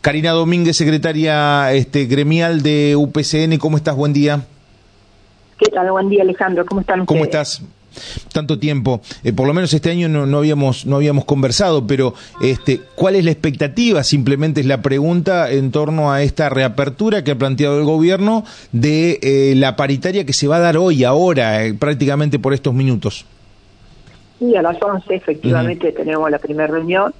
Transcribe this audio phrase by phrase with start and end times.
[0.00, 3.94] Karina Domínguez, secretaria este, gremial de UPCN, ¿cómo estás?
[3.94, 4.46] Buen día.
[5.58, 5.90] ¿Qué tal?
[5.90, 6.64] Buen día, Alejandro.
[6.64, 7.62] ¿Cómo están ¿Cómo estás?
[8.32, 12.80] Tanto tiempo, eh, por lo menos este año no, habíamos no habíamos conversado, pero este,
[12.94, 14.04] ¿cuál es la expectativa?
[14.04, 19.18] Simplemente es la pregunta en torno a esta reapertura que ha planteado el gobierno de
[19.22, 23.26] eh, la paritaria que se va a dar hoy, ahora, eh, prácticamente por estos minutos.
[24.38, 27.12] Sí, a las 11 efectivamente tenemos la primera reunión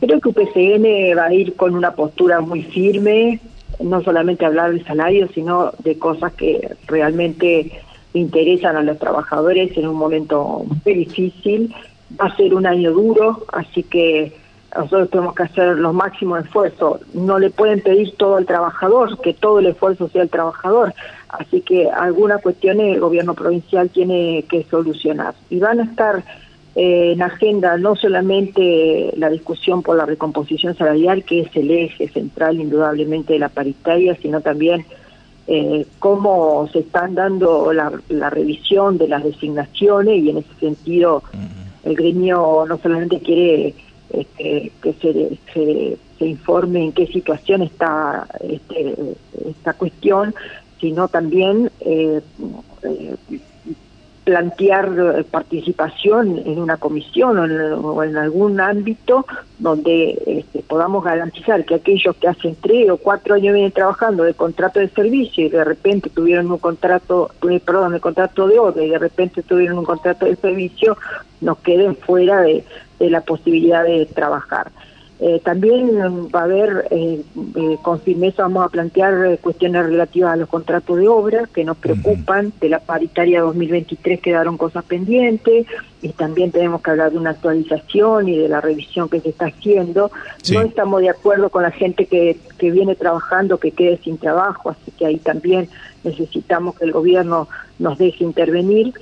[0.00, 3.40] Creo que UPCN va a ir con una postura muy firme,
[3.80, 7.80] no solamente hablar de salario, sino de cosas que realmente
[8.14, 11.74] interesan a los trabajadores en un momento muy difícil.
[12.20, 14.32] Va a ser un año duro, así que
[14.76, 17.00] nosotros tenemos que hacer los máximos esfuerzos.
[17.14, 20.94] No le pueden pedir todo al trabajador, que todo el esfuerzo sea el trabajador.
[21.28, 25.34] Así que algunas cuestiones el gobierno provincial tiene que solucionar.
[25.50, 26.22] Y van a estar
[26.80, 32.06] eh, en agenda no solamente la discusión por la recomposición salarial, que es el eje
[32.06, 34.86] central indudablemente de la paritaria, sino también
[35.48, 37.90] eh, cómo se están dando la,
[38.30, 41.24] revisión de las designaciones y en ese sentido
[41.82, 43.74] el gremio no solamente quiere
[44.10, 48.94] este, que se, se, informe en qué situación está este,
[49.48, 50.32] esta cuestión,
[50.80, 52.20] sino también eh,
[54.28, 59.24] plantear eh, participación en una comisión o en, algún ámbito
[59.58, 64.34] donde este, podamos garantizar que aquellos que hacen tres o cuatro años vienen trabajando de
[64.34, 68.84] contrato de servicio y de repente tuvieron un contrato, eh, perdón, de contrato de obra
[68.84, 70.98] y de repente tuvieron un contrato de servicio,
[71.40, 72.64] nos queden fuera de
[73.00, 74.70] la posibilidad de trabajar.
[75.20, 77.22] Eh, también va a haber, eh,
[77.56, 81.76] eh, con firmeza vamos a plantear cuestiones relativas a los contratos de obra que nos
[81.76, 85.66] preocupan, de la paritaria 2023 quedaron cosas pendientes
[86.02, 89.46] y también tenemos que hablar de una actualización y de la revisión que se está
[89.46, 90.12] haciendo.
[90.52, 94.70] No estamos de acuerdo con la gente que, que viene trabajando, que quede sin trabajo,
[94.70, 95.68] así que ahí también
[96.04, 97.48] necesitamos que el gobierno
[97.80, 98.94] nos deje intervenir.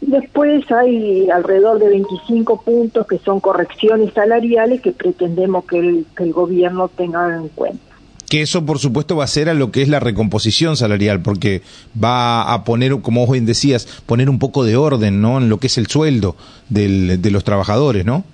[0.00, 6.88] Después hay alrededor de 25 puntos que son correcciones salariales que pretendemos que el, gobierno
[6.88, 7.82] tenga en cuenta.
[8.28, 11.62] Que eso, por supuesto, va a ser a lo que es la recomposición salarial, porque
[12.02, 15.38] va a poner, como vos bien decías, poner un poco de orden, ¿no?
[15.38, 16.36] En lo que es el sueldo
[16.68, 18.24] de los trabajadores, ¿no?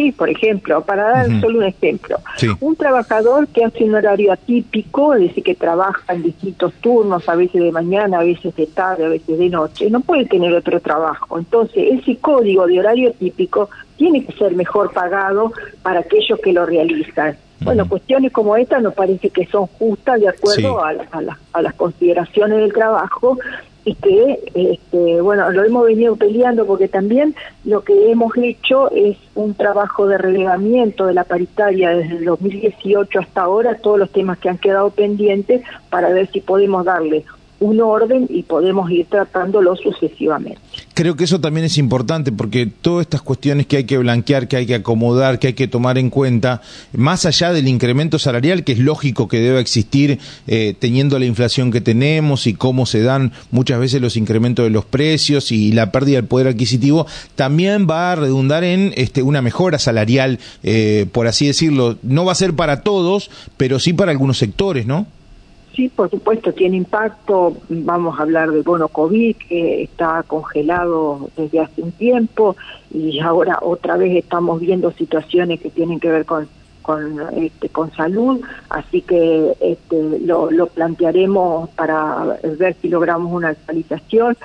[0.00, 2.16] Sí, por ejemplo, para dar solo un ejemplo,
[2.60, 7.36] un trabajador que hace un horario atípico, es decir, que trabaja en distintos turnos, a
[7.36, 10.80] veces de mañana, a veces de tarde, a veces de noche, no puede tener otro
[10.80, 11.38] trabajo.
[11.38, 13.68] Entonces, ese código de horario atípico
[13.98, 15.52] tiene que ser mejor pagado
[15.82, 17.36] para aquellos que lo realizan.
[17.60, 20.94] Bueno, cuestiones como esta nos parece que son justas de acuerdo a,
[21.52, 23.36] a las consideraciones del trabajo
[23.84, 29.16] y que, este, bueno, lo hemos venido peleando porque también lo que hemos hecho es
[29.34, 34.38] un trabajo de relevamiento de la paritaria desde el 2018 hasta ahora, todos los temas
[34.38, 37.24] que han quedado pendientes para ver si podemos darle
[37.60, 40.60] un orden y podemos ir tratándolo sucesivamente.
[40.92, 44.56] Creo que eso también es importante porque todas estas cuestiones que hay que blanquear, que
[44.56, 46.62] hay que acomodar, que hay que tomar en cuenta,
[46.92, 50.18] más allá del incremento salarial, que es lógico que debe existir
[50.48, 54.70] eh, teniendo la inflación que tenemos y cómo se dan muchas veces los incrementos de
[54.70, 57.06] los precios y la pérdida del poder adquisitivo,
[57.36, 61.98] también va a redundar en este, una mejora salarial, eh, por así decirlo.
[62.02, 65.06] No va a ser para todos, pero sí para algunos sectores, ¿no?
[65.74, 67.56] Sí, por supuesto, tiene impacto.
[67.68, 72.56] Vamos a hablar del bono COVID, que está congelado desde hace un tiempo
[72.92, 76.48] y ahora otra vez estamos viendo situaciones que tienen que ver con
[76.82, 83.48] con, este, con salud, así que este, lo, lo plantearemos para ver si logramos una
[83.48, 84.36] actualización.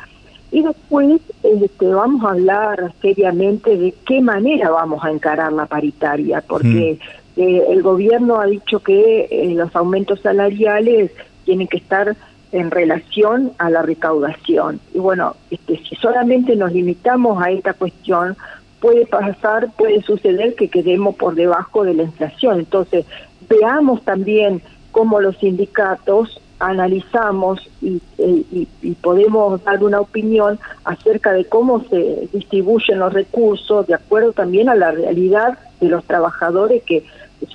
[0.52, 6.42] Y después este, vamos a hablar seriamente de qué manera vamos a encarar la paritaria,
[6.42, 7.25] porque mm.
[7.38, 11.12] Eh, el gobierno ha dicho que eh, los aumentos salariales
[11.44, 12.16] tienen que estar
[12.52, 14.80] en relación a la recaudación.
[14.94, 18.38] Y bueno, este, si solamente nos limitamos a esta cuestión,
[18.80, 22.60] puede pasar, puede suceder que quedemos por debajo de la inflación.
[22.60, 23.06] Entonces,
[23.50, 24.62] veamos también
[24.92, 32.30] cómo los sindicatos analizamos y, y, y, podemos dar una opinión acerca de cómo se
[32.32, 37.04] distribuyen los recursos de acuerdo también a la realidad de los trabajadores que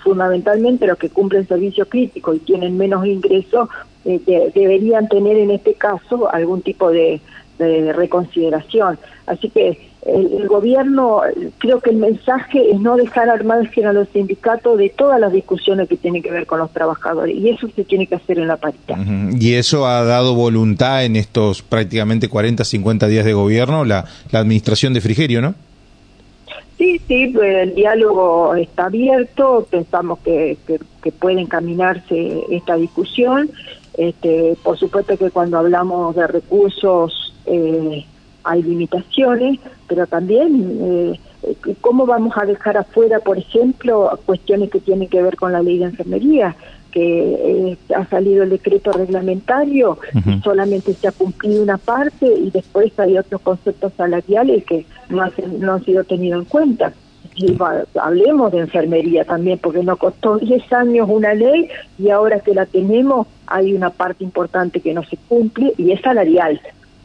[0.02, 3.68] fundamentalmente los que cumplen servicio crítico y tienen menos ingresos,
[4.04, 4.20] eh,
[4.54, 7.20] deberían tener en este caso algún tipo de,
[7.58, 8.98] reconsideración.
[9.26, 11.20] Así que el, gobierno,
[11.58, 15.30] creo que el mensaje es no dejar al margen a los sindicatos de todas las
[15.30, 18.48] discusiones que tienen que ver con los trabajadores y eso se tiene que hacer en
[18.48, 18.96] la paridad.
[19.38, 24.38] Y eso ha dado voluntad en estos prácticamente 40, 50 días de gobierno la, la
[24.38, 25.54] administración de Frigerio, ¿no?
[26.80, 33.50] Sí, sí, pues, el diálogo está abierto, pensamos que, que, puede encaminarse esta discusión.
[33.98, 38.06] Este, por supuesto que cuando hablamos de recursos eh,
[38.44, 41.20] hay limitaciones, pero también eh,
[41.80, 45.78] cómo vamos a dejar afuera, por ejemplo, cuestiones que tienen que ver con la ley
[45.78, 46.56] de enfermería
[46.90, 52.50] que eh, ha salido el decreto reglamentario y solamente se ha cumplido una parte y
[52.50, 55.24] después hay otros conceptos salariales que no,
[55.58, 56.92] no han sido tenidos en cuenta.
[57.36, 57.56] Y
[57.98, 62.66] hablemos de enfermería también, porque nos costó 10 años una ley y ahora que la
[62.66, 66.60] tenemos hay una parte importante que no se cumple y es salarial.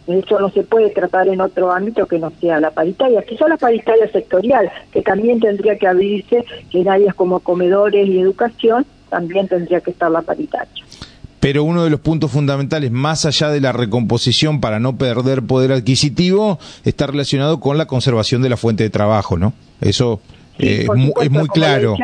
[0.07, 3.23] Eso no se puede tratar en otro ámbito que no sea la paritaria.
[3.23, 8.85] Quizá la paritaria sectorial, que también tendría que abrirse en áreas como comedores y educación,
[9.09, 10.83] también tendría que estar la paritaria.
[11.39, 15.71] Pero uno de los puntos fundamentales, más allá de la recomposición para no perder poder
[15.71, 19.53] adquisitivo, está relacionado con la conservación de la fuente de trabajo, ¿no?
[19.81, 20.21] Eso
[20.57, 20.87] eh,
[21.21, 21.95] es muy claro.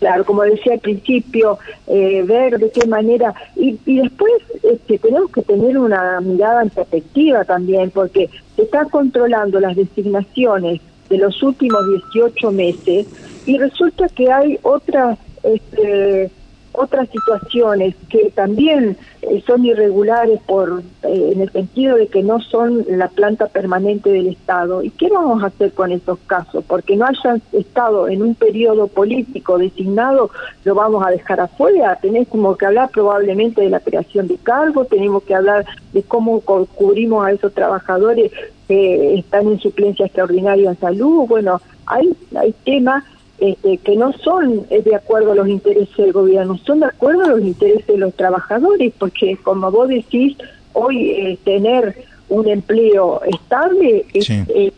[0.00, 3.34] Claro, como decía al principio, eh, ver de qué manera.
[3.54, 4.32] Y, después
[4.62, 10.80] este, tenemos que tener una mirada en perspectiva también, porque se está controlando las designaciones
[11.10, 11.82] de los últimos
[12.14, 13.06] 18 meses
[13.44, 16.30] y resulta que hay otras este,
[16.72, 22.40] otras situaciones que también eh, son irregulares por eh, en el sentido de que no
[22.40, 24.82] son la planta permanente del Estado.
[24.82, 26.64] ¿Y qué vamos a hacer con esos casos?
[26.66, 30.30] Porque no hayan estado en un periodo político designado,
[30.64, 31.98] lo vamos a dejar afuera.
[32.00, 37.26] Tenemos que hablar probablemente de la creación de cargos, tenemos que hablar de cómo cubrimos
[37.26, 38.32] a esos trabajadores
[38.68, 41.26] que están en suplencia extraordinaria en salud.
[41.26, 43.02] Bueno, hay, hay temas
[43.40, 47.24] este, que no son eh, de acuerdo a los intereses del gobierno, son de acuerdo
[47.24, 50.36] a los intereses de los trabajadores, porque como vos decís,
[50.74, 54.72] hoy eh, tener un empleo estable es eh,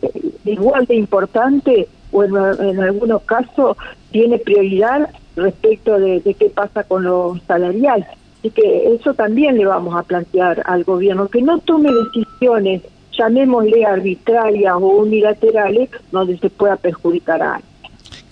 [0.45, 3.75] igual de importante o en, algunos casos
[4.11, 8.07] tiene prioridad respecto de, de qué pasa con lo salarial.
[8.39, 12.81] Así que eso también le vamos a plantear al gobierno, que no tome decisiones,
[13.17, 17.72] llamémosle arbitrarias o unilaterales, donde se pueda perjudicar a alguien.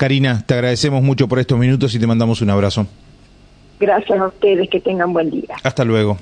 [0.02, 2.88] Karina, te agradecemos mucho por estos minutos y te mandamos un abrazo.
[3.80, 5.56] Gracias a ustedes, que tengan buen día.
[5.62, 6.18] Hasta luego.